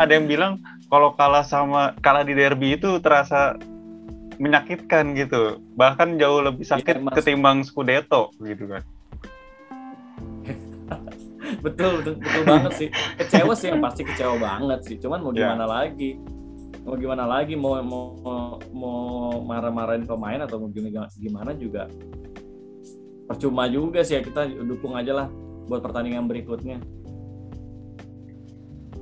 [0.00, 3.58] ada yang bilang kalau kalah sama kalah di derby itu terasa
[4.38, 5.62] menyakitkan gitu.
[5.78, 8.82] Bahkan jauh lebih sakit ya, ketimbang Scudetto gitu kan.
[11.64, 12.88] Betul, betul betul banget sih.
[13.16, 14.96] Kecewa sih yang pasti kecewa banget sih.
[15.00, 15.48] Cuman mau ya.
[15.48, 15.72] gimana yeah.
[15.72, 16.10] lagi?
[16.84, 17.54] Mau gimana lagi?
[17.56, 18.04] Mau mau
[18.68, 18.98] mau
[19.40, 21.88] marah-marahin pemain atau mau gimana gimana juga?
[23.24, 25.26] Percuma juga sih ya kita dukung aja lah
[25.64, 26.84] buat pertandingan berikutnya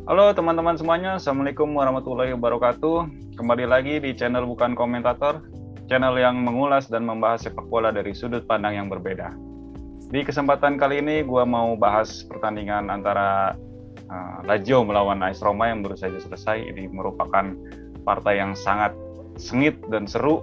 [0.02, 3.06] Halo teman-teman semuanya, Assalamualaikum warahmatullahi wabarakatuh.
[3.38, 5.46] Kembali lagi di channel Bukan Komentator,
[5.86, 9.30] channel yang mengulas dan membahas sepak bola dari sudut pandang yang berbeda.
[10.10, 13.54] Di kesempatan kali ini, gue mau bahas pertandingan antara
[14.10, 16.66] uh, Lazio melawan AS Roma yang baru saja selesai.
[16.66, 17.54] Ini merupakan
[18.02, 18.98] partai yang sangat
[19.38, 20.42] sengit dan seru,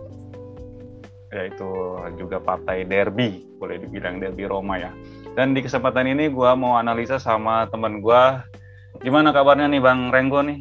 [1.35, 4.95] yaitu juga partai derby, boleh dibilang derby Roma ya.
[5.35, 8.23] Dan di kesempatan ini, gue mau analisa sama teman gue
[8.99, 10.59] Gimana kabarnya nih Bang Renggo nih?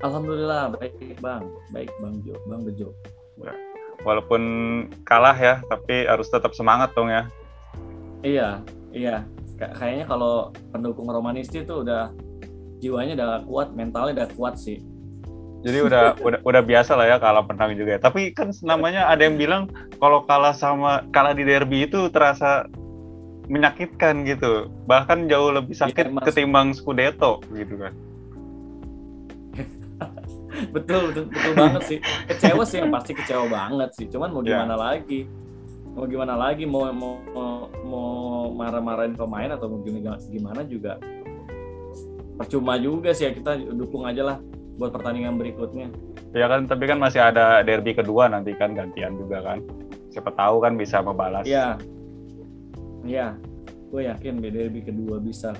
[0.00, 2.96] Alhamdulillah baik Bang, baik Bang Jo, Bang Bejo.
[3.36, 3.52] Ya,
[4.00, 4.42] walaupun
[5.04, 7.28] kalah ya, tapi harus tetap semangat dong ya.
[8.24, 8.64] Iya,
[8.96, 9.28] iya.
[9.60, 12.08] Kayaknya kalau pendukung Romanisti itu udah
[12.80, 14.80] jiwanya udah kuat, mentalnya udah kuat sih.
[15.60, 18.00] Jadi udah udah udah biasa lah ya kalah menang juga.
[18.00, 19.68] Tapi kan namanya ada yang bilang
[20.00, 22.64] kalau kalah sama kalah di derby itu terasa
[23.50, 24.70] menyakitkan gitu.
[24.86, 27.92] Bahkan jauh lebih iya, sakit ya, ketimbang Scudetto gitu kan.
[30.70, 31.98] Betul, betul betul banget sih.
[32.28, 34.06] Kecewa sih yang pasti kecewa banget sih.
[34.12, 34.60] Cuman mau iya.
[34.60, 34.82] gimana ya.
[34.82, 35.20] lagi?
[35.96, 36.64] Mau gimana lagi?
[36.68, 37.14] Mau mau
[37.86, 38.08] mau,
[38.52, 41.00] marah-marahin pemain atau mau gimana gimana juga?
[42.36, 44.36] Percuma juga sih ya kita dukung aja lah
[44.76, 45.88] buat pertandingan berikutnya.
[46.36, 49.64] Ya kan tapi kan masih ada derby kedua nanti kan gantian juga kan.
[50.12, 51.48] Siapa tahu kan bisa membalas.
[51.48, 51.80] Ya
[53.00, 53.36] Iya,
[53.90, 55.56] gue yakin derby kedua bisa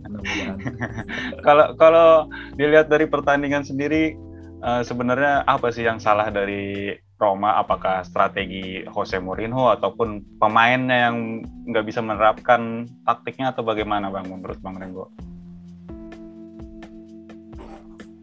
[1.46, 2.08] Kalau kalau
[2.56, 4.16] dilihat dari pertandingan sendiri,
[4.64, 7.60] uh, sebenarnya apa sih yang salah dari Roma?
[7.60, 14.56] Apakah strategi Jose Mourinho ataupun pemainnya yang nggak bisa menerapkan taktiknya atau bagaimana bang menurut
[14.64, 15.06] bang Renggo?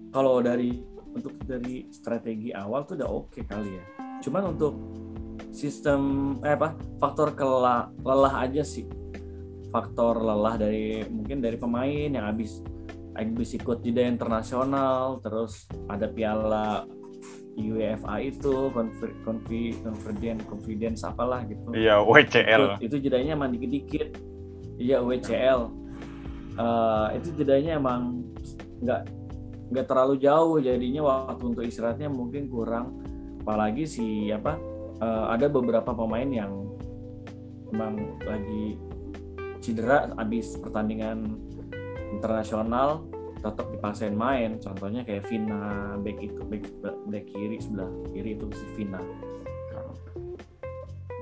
[0.09, 0.81] Kalau dari
[1.13, 3.85] untuk dari strategi awal tuh udah oke okay kali ya.
[4.25, 4.73] Cuman untuk
[5.57, 6.01] sistem
[6.45, 8.85] eh apa faktor kelah lelah aja sih.
[9.73, 12.61] Faktor lelah dari mungkin dari pemain yang habis
[13.17, 16.85] habis ikut jeda internasional terus ada piala
[17.57, 18.69] UEFA itu
[19.25, 21.73] confident confidence apalah gitu.
[21.73, 24.13] Iya WCL itu, itu jedanya emang dikit-dikit.
[24.77, 25.61] Iya WCL
[26.61, 28.21] uh, eh, itu jedanya emang
[28.85, 29.01] nggak
[29.73, 33.01] nggak terlalu jauh jadinya waktu untuk istirahatnya mungkin kurang.
[33.41, 34.59] Apalagi si apa
[35.01, 36.51] uh, ada beberapa pemain yang
[37.71, 38.79] memang lagi
[39.59, 41.35] cedera habis pertandingan
[42.13, 43.03] internasional
[43.41, 44.57] tetap dipaksain main.
[44.57, 49.01] Contohnya kayak Vina back itu back, back kiri sebelah kiri itu si Vina.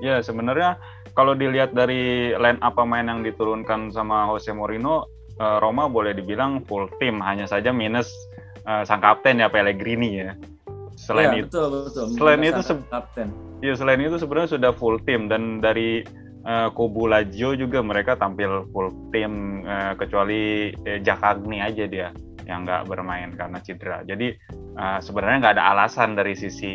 [0.04, 0.76] Ya sebenarnya
[1.16, 5.08] kalau dilihat dari line up pemain yang diturunkan sama Jose Mourinho
[5.40, 7.24] eh, Roma boleh dibilang full team.
[7.24, 8.12] Hanya saja minus
[8.68, 10.36] uh, sang kapten ya Pellegrini ya
[11.06, 12.06] selain ya, itu betul, betul.
[12.18, 13.28] selain itu kapten
[13.62, 16.02] ya selain itu sebenarnya sudah full tim dan dari
[16.42, 22.08] uh, Kubu Lazio juga mereka tampil full tim uh, kecuali uh, Jakagni aja dia
[22.46, 24.06] yang nggak bermain karena cedera.
[24.06, 24.30] Jadi
[24.78, 26.74] uh, sebenarnya nggak ada alasan dari sisi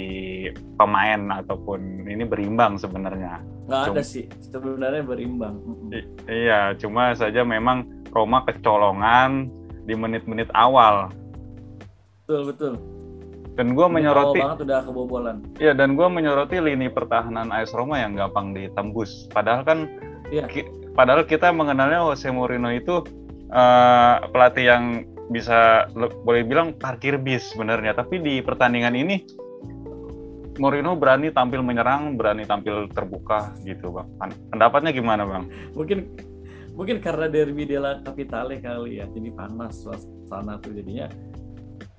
[0.76, 3.40] pemain ataupun ini berimbang sebenarnya.
[3.72, 5.56] Nggak ada sih sebenarnya berimbang.
[6.28, 9.48] iya, cuma saja memang Roma kecolongan
[9.88, 11.08] di menit-menit awal.
[12.28, 13.01] Betul betul
[13.60, 18.16] dan gue menyoroti banget udah kebobolan iya dan gue menyoroti lini pertahanan AS Roma yang
[18.16, 19.92] gampang ditembus padahal kan
[20.32, 20.48] iya.
[20.48, 23.04] ki, padahal kita mengenalnya Jose Mourinho itu
[23.52, 24.84] uh, pelatih yang
[25.32, 25.88] bisa
[26.28, 29.24] boleh bilang parkir bis sebenarnya tapi di pertandingan ini
[30.62, 34.08] Mourinho berani tampil menyerang, berani tampil terbuka gitu bang.
[34.54, 35.50] Pendapatnya gimana bang?
[35.74, 36.00] Mungkin
[36.78, 41.08] mungkin karena derby della Capitale kali ya, jadi panas suasana tuh jadinya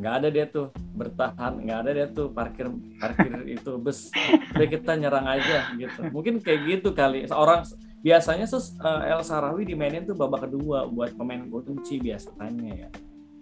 [0.03, 2.67] nggak ada dia tuh bertahan nggak ada dia tuh parkir
[2.99, 4.11] parkir itu bus.
[4.59, 6.11] Udah kita nyerang aja gitu.
[6.11, 7.23] Mungkin kayak gitu kali.
[7.31, 7.63] Seorang
[8.03, 12.89] biasanya sus uh, El Sarawi dimainin tuh babak kedua buat pemain kunci biasanya ya.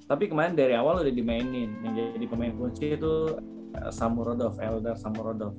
[0.05, 1.81] Tapi kemarin dari awal udah dimainin.
[1.81, 3.41] Yang jadi pemain kunci itu
[3.81, 5.56] uh, Samurodov Eldar Samurodov.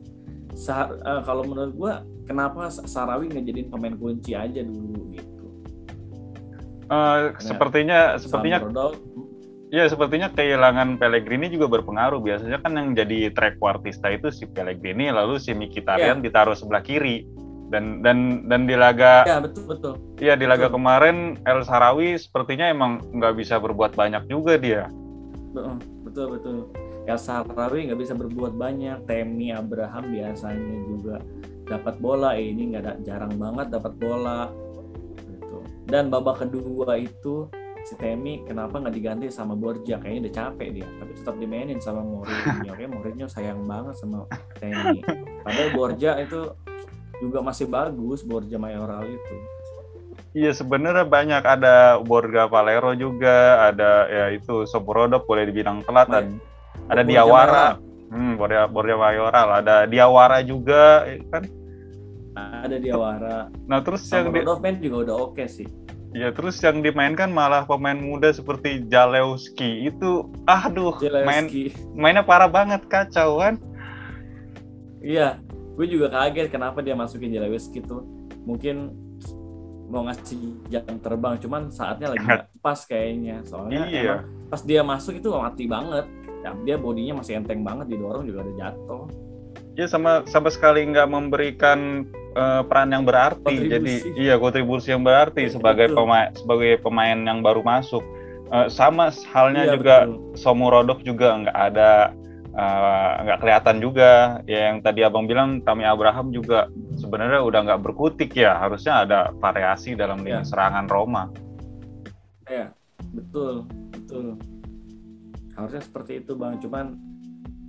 [0.53, 1.93] Sa uh, kalau menurut gua
[2.29, 5.45] kenapa Sarawi ngejadiin pemain kunci aja dulu gitu?
[6.91, 8.99] Uh, sepertinya sepertinya Samurodov,
[9.71, 12.19] Ya sepertinya kehilangan Pellegrini juga berpengaruh.
[12.19, 16.25] Biasanya kan yang jadi track trequartista itu si Pellegrini, lalu si Mkhitaryan yeah.
[16.27, 17.23] ditaruh sebelah kiri.
[17.71, 19.95] Dan dan dan di laga Ya betul betul.
[20.19, 20.75] Iya di laga Betul.
[20.75, 24.91] kemarin El Sarawi sepertinya emang nggak bisa berbuat banyak juga dia.
[25.55, 26.25] Betul betul.
[26.35, 26.57] betul.
[27.07, 29.07] Ya Sarawi nggak bisa berbuat banyak.
[29.07, 31.23] Temi Abraham biasanya juga
[31.63, 32.35] dapat bola.
[32.35, 34.51] Eh, ini nggak ada jarang banget dapat bola.
[35.15, 35.57] Gitu.
[35.87, 37.47] Dan babak kedua itu
[37.85, 39.97] si Temi kenapa nggak diganti sama Borja?
[39.97, 40.87] Kayaknya udah capek dia.
[41.01, 42.71] Tapi tetap dimainin sama Mourinho.
[42.77, 45.01] Kayak Mourinho sayang banget sama Temi.
[45.41, 46.53] Padahal Borja itu
[47.21, 49.35] juga masih bagus Borja Mayoral itu.
[50.31, 56.15] Iya sebenarnya banyak ada Borja Valero juga, ada ya itu Soporodov boleh dibilang telat, Iya.
[56.15, 56.27] ada,
[56.87, 57.67] ada Borja Diawara,
[58.15, 61.43] hmm, Borja Borja Mayoral, ada Diawara juga ya kan.
[62.63, 63.51] Ada Diawara.
[63.67, 65.67] Nah terus yang Sama di, juga udah oke sih.
[66.11, 71.71] Ya terus yang dimainkan malah pemain muda seperti Jalewski itu, aduh main Zelensky.
[71.95, 73.55] mainnya parah banget kacau kan.
[75.01, 75.41] Iya,
[75.73, 78.05] gue juga kaget kenapa dia masukin Zelensky tuh.
[78.45, 78.93] Mungkin
[79.87, 83.41] mau ngasih jam terbang, cuman saatnya lagi nggak pas kayaknya.
[83.43, 83.99] Soalnya Iya.
[83.99, 86.05] emang pas dia masuk itu mati banget.
[86.41, 89.05] Ya, dia bodinya masih enteng banget didorong juga ada jatuh.
[89.77, 93.43] Ya sama sama sekali nggak memberikan eh, peran yang berarti.
[93.43, 93.69] Kontribusi.
[93.71, 95.97] Jadi iya kontribusi yang berarti Iya, sebagai betul.
[96.03, 98.03] pemain sebagai pemain yang baru masuk.
[98.51, 100.17] Eh, sama halnya Iya, juga betul.
[100.35, 101.91] Somurodov juga nggak ada
[102.51, 104.11] eh, nggak kelihatan juga.
[104.43, 106.67] Ya, yang tadi abang bilang Tami Abraham juga
[106.99, 108.59] sebenarnya udah nggak berkutik ya.
[108.59, 110.47] Harusnya ada variasi dalam lini Iya.
[110.47, 111.31] serangan Roma.
[112.47, 112.75] Iya,
[113.15, 113.63] betul,
[113.95, 114.35] betul.
[115.51, 116.85] Harusnya seperti itu bang, cuman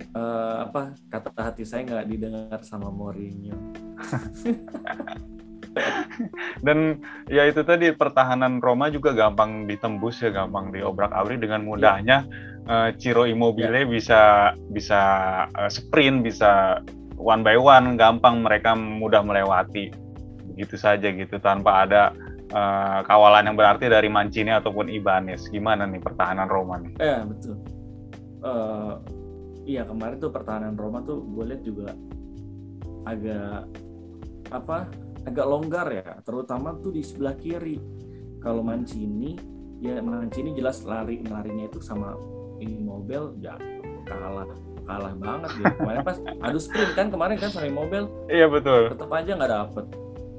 [0.03, 3.55] eh, apa kata hati saya nggak didengar sama Mourinho.
[6.65, 12.25] Dan ya itu tadi pertahanan Roma juga gampang ditembus ya, gampang diobrak-abrik dengan mudahnya.
[12.63, 15.01] eh, Ciro Immobile bisa bisa
[15.51, 16.79] eh, sprint, bisa
[17.19, 19.91] one by one, gampang mereka mudah melewati.
[20.53, 22.13] Begitu saja gitu tanpa ada
[22.53, 25.49] eh, kawalan yang berarti dari Mancini ataupun Ibanez.
[25.49, 26.93] Gimana nih pertahanan Roma nih?
[27.01, 27.57] Eh betul.
[28.43, 28.93] Eh,
[29.63, 31.95] iya kemarin tuh pertahanan Roma tuh gue lihat juga
[33.03, 33.67] agak
[34.53, 34.85] apa
[35.25, 37.81] agak longgar ya, terutama tuh di sebelah kiri.
[38.37, 39.33] Kalau Mancini,
[39.79, 42.13] ya Mancini jelas lari larinya itu sama
[42.59, 43.55] Immobile ya
[44.03, 44.45] kalah
[44.83, 45.71] kalah banget dia.
[45.79, 48.91] Kemarin pas adu sprint kan kemarin kan sama Immobile Iya betul.
[48.91, 49.85] tetap aja nggak dapet.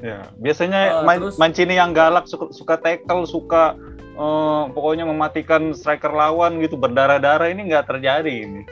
[0.04, 3.72] Ya, biasanya Eh, Man- terus- Mancini yang galak suka, suka tackle, suka
[4.14, 8.62] eh, pokoknya mematikan striker lawan gitu berdarah-darah ini nggak terjadi ini.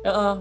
[0.00, 0.34] Eh,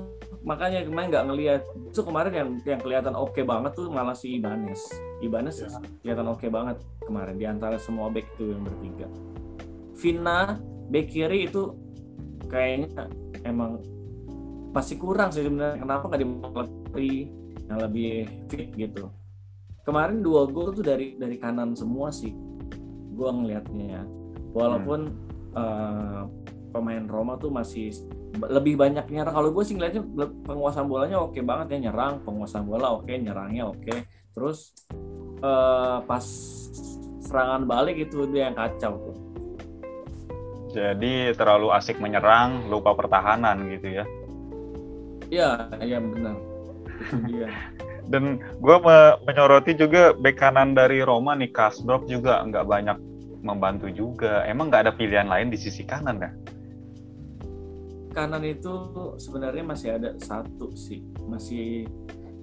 [0.45, 1.61] makanya kemarin nggak ngelihat.
[1.89, 4.81] Itu kemarin yang yang kelihatan oke banget tuh malah si Ibanez.
[5.21, 5.69] Ibanez Ya.
[6.03, 9.07] kelihatan oke banget kemarin di antara semua back itu yang bertiga.
[9.97, 10.57] Vina
[10.93, 11.73] back kiri itu
[12.47, 13.09] kayaknya
[13.43, 13.81] emang
[14.71, 15.81] masih kurang sih sebenarnya.
[15.81, 17.11] Kenapa nggak dimulai
[17.67, 18.11] yang lebih
[18.47, 19.09] fit gitu?
[19.87, 22.35] Kemarin dua gol tuh dari dari kanan semua sih.
[23.17, 24.05] Gua ngelihatnya.
[24.53, 24.99] Walaupun
[25.57, 26.21] eh,
[26.77, 27.89] pemain Roma tuh masih
[28.37, 29.33] lebih banyak nyerang.
[29.33, 30.05] Kalau gue sih ngeliatnya
[30.45, 34.05] penguasaan bolanya oke banget ya nyerang, penguasaan bola oke, nyerangnya oke.
[34.37, 34.77] Terus
[35.41, 36.25] eh, pas
[37.25, 39.17] serangan balik itu dia yang kacau tuh.
[40.77, 44.05] Jadi terlalu asik menyerang, lupa pertahanan gitu ya.
[45.33, 45.49] Iya,
[45.81, 46.37] iya benar.
[47.01, 47.49] Itu dia.
[48.11, 52.97] Dan gue me- menyoroti juga bek kanan dari Roma nih Kasdorp juga nggak banyak
[53.43, 54.47] membantu juga.
[54.47, 56.31] Emang nggak ada pilihan lain di sisi kanan ya?
[58.17, 58.73] Kanan itu
[59.21, 61.05] sebenarnya masih ada satu sih.
[61.21, 61.85] Masih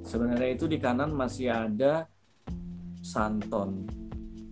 [0.06, 2.06] sebenarnya itu di kanan masih ada
[3.02, 3.82] Santon.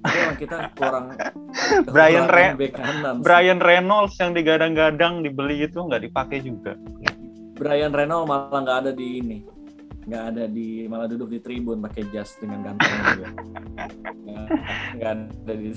[0.03, 1.15] Tapi emang kita kurang
[1.95, 3.15] Brian Re- kanan.
[3.15, 3.23] sih.
[3.23, 6.75] Brian Reynolds yang digadang-gadang dibeli itu nggak dipakai juga.
[7.55, 9.39] Brian Reynolds malah nggak ada di ini
[10.03, 13.29] nggak ada di malah duduk di tribun pakai jas dengan gantengnya juga
[14.27, 14.51] Nggak-
[14.99, 15.71] nggak ada di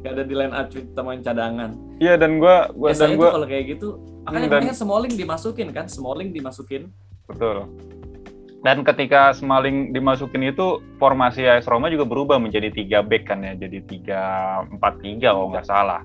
[0.00, 3.46] nggak ada di line up teman cadangan Iya dan gue gua dan gue tuh kalau
[3.46, 3.88] kayak gitu
[4.24, 6.82] makanya Hmm, dan- Smalling dimasukin kan Smalling dimasukin
[7.24, 7.68] betul.
[8.60, 13.52] Dan ketika Smalling dimasukin itu formasi AS Roma juga berubah menjadi tiga back kan ya,
[13.54, 14.20] jadi tiga
[14.66, 16.00] empat tiga kalau nggak salah.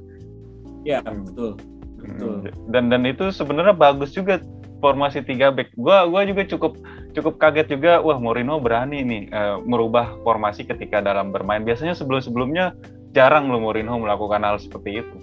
[0.82, 1.24] ya Hmm.
[1.24, 1.56] betul
[1.98, 4.44] betul Hmm, Dan dan itu sebenarnya bagus juga
[4.80, 5.72] formasi tiga back.
[5.74, 6.76] Gua gua juga cukup
[7.10, 8.00] cukup kaget juga.
[8.00, 11.64] Wah Mourinho berani nih eh, merubah formasi ketika dalam bermain.
[11.64, 12.76] Biasanya sebelum sebelumnya
[13.10, 15.18] jarang loh Mourinho melakukan hal seperti itu.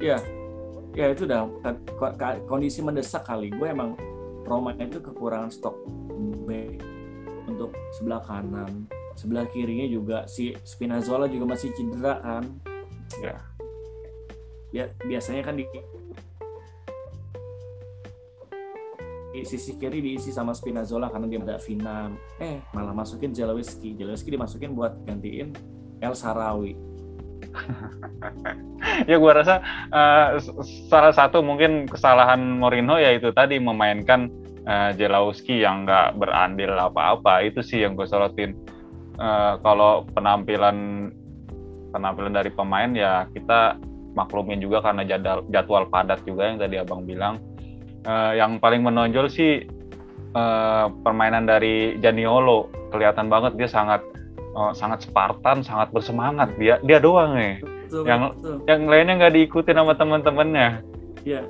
[0.00, 0.16] ya
[0.96, 1.44] ya itu udah
[2.00, 3.92] ko- ko- kondisi mendesak kali gue emang
[4.48, 5.76] Roma itu kekurangan stok
[6.48, 6.80] back
[7.44, 12.44] untuk sebelah kanan sebelah kirinya juga si Spinazzola juga masih cedera kan
[13.20, 13.36] Ya.
[14.72, 15.68] ya biasanya kan di
[19.46, 22.10] sisi kiri diisi sama Spinazzola karena dia ada Vina.
[22.42, 22.58] Eh.
[22.74, 25.54] Malah masukin Zalewski Zalewski dimasukin buat gantiin
[26.02, 26.74] El Sarawi.
[29.08, 29.60] Ya gue rasa
[29.92, 30.40] uh,
[30.88, 34.32] salah satu mungkin kesalahan Mourinho ya itu tadi memainkan
[34.64, 37.44] uh, Jelawski yang nggak berandil apa-apa.
[37.44, 38.56] Itu sih yang gue sorotin.
[39.20, 41.08] Uh, kalau penampilan
[41.92, 43.76] penampilan dari pemain ya kita
[44.16, 47.36] maklumin juga karena jadwal jadwal padat juga yang tadi abang bilang
[48.06, 49.64] uh, yang paling menonjol sih
[50.36, 52.70] uh, permainan dari Janiolo.
[52.90, 54.02] Kelihatan banget dia sangat
[54.54, 56.54] uh, sangat Spartan sangat bersemangat.
[56.56, 58.56] Dia dia doang nih betul, yang betul.
[58.66, 60.68] yang lainnya nggak diikuti sama teman-temannya.
[61.26, 61.42] Iya.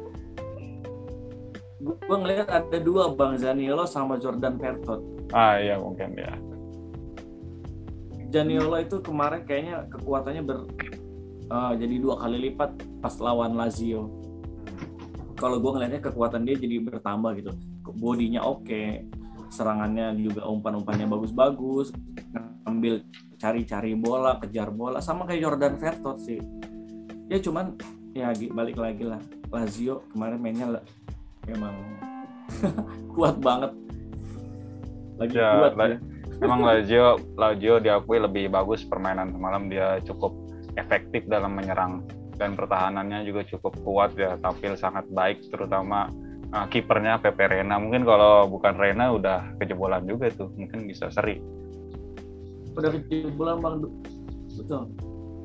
[1.81, 5.01] Gue ngeliat ada dua bang Zaniolo sama Jordan Pertot.
[5.33, 6.35] Ah iya mungkin ya.
[8.31, 10.69] Janiolo itu kemarin kayaknya kekuatannya ber
[11.51, 12.71] uh, jadi dua kali lipat
[13.03, 14.20] pas lawan Lazio
[15.41, 17.57] kalau gue ngeliatnya kekuatan dia jadi bertambah gitu.
[17.97, 19.09] Bodinya oke okay.
[19.49, 21.91] serangannya juga umpan-umpannya bagus-bagus
[22.69, 23.03] ngambil
[23.41, 26.39] cari-cari bola kejar bola sama kayak Jordan Vertot sih.
[27.33, 27.75] Ya cuman
[28.13, 29.19] ya balik lagi lah.
[29.51, 30.85] Lazio kemarin mainnya
[31.49, 31.75] emang
[33.17, 33.73] kuat banget.
[35.17, 35.99] Lagi ya, kuat la ya.
[36.45, 39.67] Emang Lazio Lazio diakui lebih bagus permainan semalam.
[39.73, 40.37] Dia cukup
[40.77, 42.07] efektif dalam menyerang
[42.41, 46.09] dan pertahanannya juga cukup kuat ya tampil sangat baik terutama
[46.55, 47.77] uh, kipernya Pepe Reina.
[47.77, 50.49] Mungkin kalau bukan Reina udah kejebolan juga tuh.
[50.57, 51.37] Mungkin bisa seri.
[52.75, 53.77] Udah kejebolan bang.
[54.57, 54.89] Betul.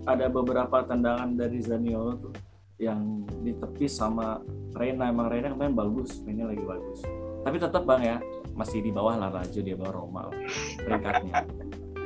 [0.05, 2.33] Ada beberapa tendangan dari Zaniolo tuh
[2.77, 4.39] yang ditepis sama
[4.77, 5.09] Reina.
[5.09, 7.03] Emang Reina kemarin bagus mainnya lagi bagus.
[7.43, 8.17] Tapi tetap bang ya
[8.55, 10.31] masih di bawah lah Lazio dia bawah Roma.
[10.79, 11.43] Peringkatnya.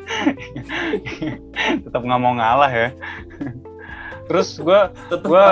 [1.85, 2.89] Tetap nggak mau ngalah ya
[4.29, 5.47] terus gue gue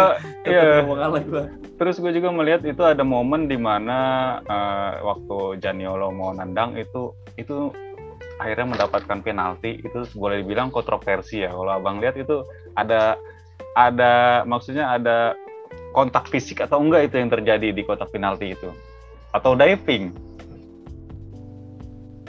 [0.46, 0.86] ya
[1.81, 3.98] terus gue juga melihat itu ada momen di mana
[4.46, 7.74] uh, waktu Janiolo mau nendang itu itu
[8.38, 9.81] akhirnya mendapatkan penalti.
[9.81, 11.53] Itu boleh dibilang kontroversi ya.
[11.53, 12.46] Kalau abang lihat itu
[12.77, 13.17] ada
[13.77, 15.34] ada maksudnya ada
[15.93, 18.69] kontak fisik atau enggak itu yang terjadi di kotak penalti itu?
[19.34, 20.13] Atau diving?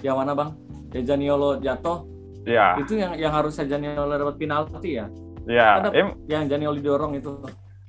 [0.05, 0.51] Yang mana bang?
[0.93, 2.05] Janiolo jatuh?
[2.49, 2.81] Ya.
[2.81, 5.09] Itu yang yang harusnya Janiolo dapat penalti ya
[5.49, 7.33] ya em yang Janiolo didorong itu.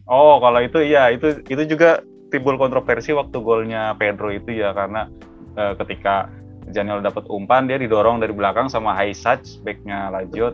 [0.09, 2.01] Oh kalau itu ya itu itu juga
[2.33, 5.11] timbul kontroversi waktu golnya Pedro itu ya karena
[5.59, 6.31] uh, ketika
[6.69, 10.53] Janiolo dapat umpan dia didorong dari belakang sama Haisach backnya Lazio.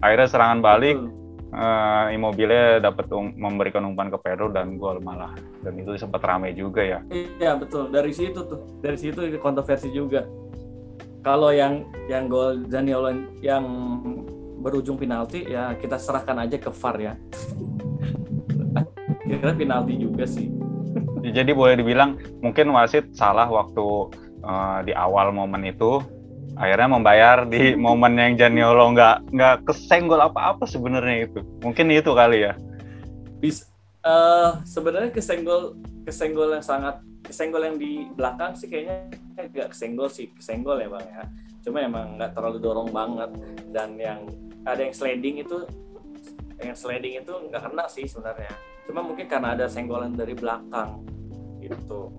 [0.00, 0.96] Akhirnya serangan balik
[1.52, 5.36] uh, Immobile dapat um, memberikan umpan ke Pedro dan gol malah.
[5.60, 6.98] Dan itu sempat ramai juga ya.
[7.12, 7.92] Iya betul.
[7.92, 10.24] Dari situ tuh dari situ kontroversi juga.
[11.20, 13.12] Kalau yang yang gol Zaniolo
[13.44, 13.64] yang
[14.60, 17.14] berujung penalti ya kita serahkan aja ke VAR ya.
[19.26, 20.52] Kira penalti juga sih.
[21.20, 24.12] Jadi boleh dibilang mungkin wasit salah waktu
[24.44, 26.00] uh, di awal momen itu
[26.60, 31.40] akhirnya membayar di momen yang Janiolo nggak nggak kesenggol apa-apa sebenarnya itu.
[31.64, 32.52] Mungkin itu kali ya.
[33.40, 33.64] Bis
[34.04, 40.28] uh, sebenarnya kesenggol kesenggol yang sangat kesenggol yang di belakang sih kayaknya nggak kesenggol sih.
[40.36, 41.24] Kesenggol ya bang ya.
[41.60, 43.30] Cuma emang nggak terlalu dorong banget.
[43.70, 44.26] Dan yang
[44.64, 45.58] ada yang sliding itu
[46.60, 48.52] yang sliding itu nggak kena sih sebenarnya.
[48.84, 51.04] Cuma mungkin karena ada senggolan dari belakang
[51.64, 52.12] gitu.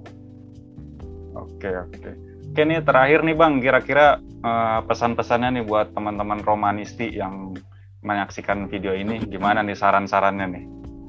[1.37, 2.09] Oke oke.
[2.51, 7.55] Oke nih terakhir nih Bang, kira-kira uh, pesan-pesannya nih buat teman-teman romanisti yang
[8.03, 10.65] menyaksikan video ini, gimana nih saran-sarannya nih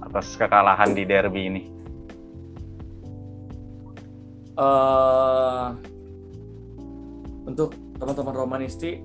[0.07, 1.63] atas kekalahan di derby ini?
[4.55, 5.73] Uh,
[7.49, 9.01] untuk teman-teman romanisti,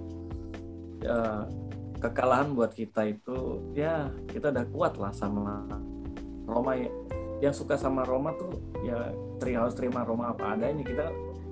[1.07, 1.47] uh,
[1.97, 5.65] kekalahan buat kita itu ya kita udah kuat lah sama
[6.45, 6.89] Roma ya.
[7.37, 10.81] Yang suka sama Roma tuh ya harus terima Roma apa adanya.
[10.85, 11.05] Kita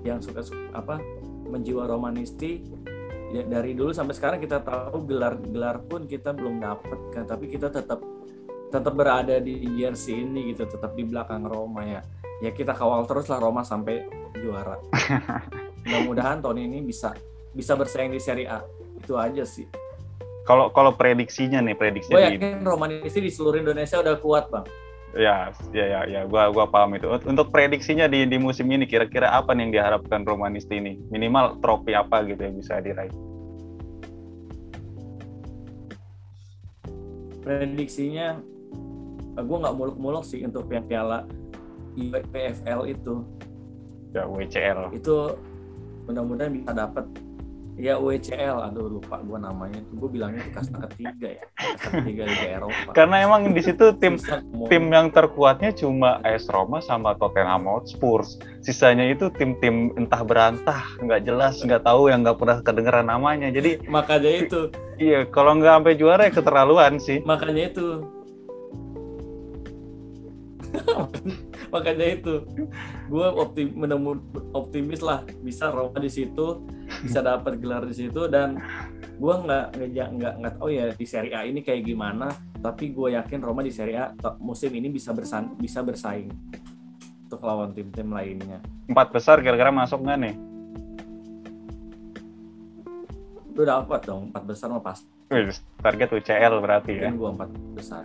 [0.06, 0.42] yang suka
[0.74, 1.02] apa
[1.46, 2.62] menjiwa romanisti
[3.34, 7.24] ya dari dulu sampai sekarang kita tahu gelar-gelar pun kita belum dapat kan.
[7.26, 8.02] Tapi kita tetap
[8.66, 12.02] tetap berada di jersey ini gitu tetap di belakang Roma ya.
[12.42, 14.06] Ya kita kawal terus lah Roma sampai
[14.38, 14.78] juara.
[15.86, 17.14] Mudah-mudahan tahun ini bisa
[17.54, 18.60] bisa bersaing di Serie A.
[18.98, 19.85] Itu aja sih
[20.46, 24.66] kalau kalau prediksinya nih prediksi gue yakin romanisti di seluruh Indonesia udah kuat bang
[25.16, 27.08] Ya, ya, ya, ya, gua, gua paham itu.
[27.08, 31.00] Untuk prediksinya di di musim ini, kira-kira apa nih yang diharapkan Romanisti ini?
[31.08, 33.08] Minimal trofi apa gitu yang bisa diraih?
[37.40, 38.36] Prediksinya,
[39.40, 41.24] eh, gue nggak muluk-muluk sih untuk yang piala
[42.28, 43.24] PFL itu.
[44.12, 44.92] Ya, WCL.
[44.92, 45.32] Itu
[46.04, 47.08] mudah-mudahan bisa dapat
[47.76, 49.84] Ya UECL, aduh lupa gue namanya.
[49.92, 52.90] Gue bilangnya itu kasta ketiga ya, kasta ketiga Liga Eropa.
[52.96, 54.16] Karena emang di situ tim
[54.72, 58.24] tim yang terkuatnya cuma AS Roma sama Tottenham Hotspur.
[58.64, 63.52] Sisanya itu tim-tim entah berantah, nggak jelas, nggak tahu yang nggak pernah kedengeran namanya.
[63.52, 64.60] Jadi makanya itu,
[64.96, 67.20] iya kalau nggak sampai juara ya keterlaluan sih.
[67.28, 68.15] makanya itu.
[71.74, 72.44] makanya itu
[73.10, 74.20] gue optim menemu
[74.54, 76.62] optimis lah bisa Roma di situ
[77.02, 78.60] bisa dapat gelar di situ dan
[79.16, 82.30] gue nggak nggak nggak nggak tahu ya di Serie A ini kayak gimana
[82.60, 86.30] tapi gue yakin Roma di Serie A musim ini bisa bersan bisa bersaing
[87.26, 90.34] untuk lawan tim-tim lainnya Empat besar kira-kira masuk nggak nih?
[93.56, 95.48] udah dapat dong empat besar mah pasti Wih,
[95.80, 97.08] target UCL berarti ya.
[97.08, 98.04] kan gue empat besar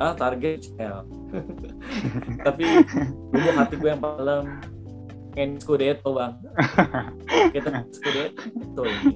[0.00, 1.04] ah target CL
[2.46, 2.62] tapi
[3.30, 4.48] dulu hati gue yang paling
[5.40, 6.32] pengen Scudetto bang.
[7.54, 9.14] Kita Scudetto ini.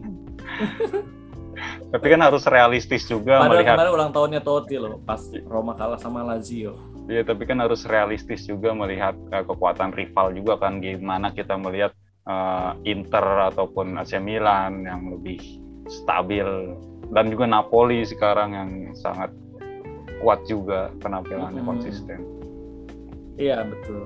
[1.94, 3.76] Tapi kan harus realistis juga padahal melihat.
[3.78, 6.74] kemarin ulang tahunnya Totti loh pas Roma kalah sama Lazio.
[7.04, 11.92] Iya, tapi kan harus realistis juga melihat eh, kekuatan rival juga kan gimana kita melihat
[12.26, 15.38] eh, Inter ataupun AC Milan yang lebih
[15.86, 16.74] stabil.
[17.12, 19.30] Dan juga Napoli sekarang yang sangat
[20.22, 21.70] kuat juga penampilannya Mm-mm.
[21.78, 22.18] konsisten.
[23.34, 24.04] iya betul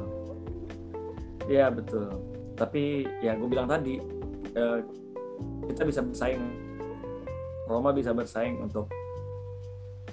[1.49, 2.09] iya betul
[2.57, 4.01] tapi ya gue bilang tadi
[4.57, 4.79] eh,
[5.69, 6.43] kita bisa bersaing
[7.69, 8.89] Roma bisa bersaing untuk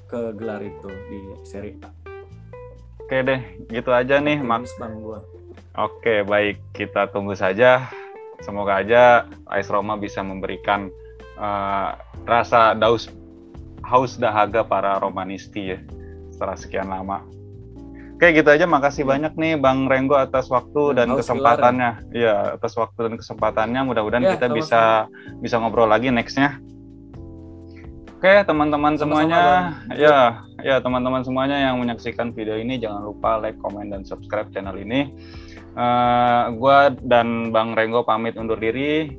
[0.05, 1.89] ke gelar itu di Serie A
[3.05, 3.37] Oke deh,
[3.69, 4.41] gitu aja nih.
[4.41, 5.21] Gue
[5.77, 6.57] Oke, baik.
[6.73, 7.85] Kita tunggu saja.
[8.41, 10.89] Semoga aja AS Roma bisa memberikan
[11.37, 11.89] eh,
[12.25, 13.05] rasa daus
[13.85, 15.79] haus dahaga para Romanisti ya
[16.33, 17.23] setelah sekian lama.
[18.15, 18.63] Oke, gitu aja.
[18.63, 22.15] Makasih banyak nih Bang Renggo atas waktu dan Haus kesempatannya.
[22.15, 23.81] Iya, atas waktu dan kesempatannya.
[23.83, 24.59] Mudah-mudahan Ya, kita sama-sama.
[24.59, 24.81] bisa
[25.43, 26.63] bisa ngobrol lagi nextnya.
[28.15, 33.91] Oke, teman-teman semuanya, ya, ya teman-teman semuanya yang menyaksikan video ini jangan lupa like, komen,
[33.91, 35.11] dan subscribe channel ini.
[35.75, 39.11] Eh, gua dan Bang Renggo pamit undur diri.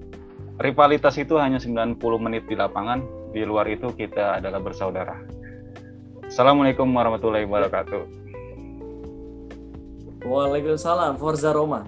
[0.57, 3.05] Rivalitas itu hanya 90 menit di lapangan.
[3.37, 5.21] Di luar itu kita adalah bersaudara.
[6.25, 8.03] Assalamualaikum warahmatullahi wabarakatuh.
[10.25, 11.85] Waalaikumsalam Forza Roma